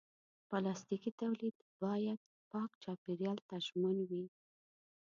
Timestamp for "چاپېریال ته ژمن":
2.83-3.97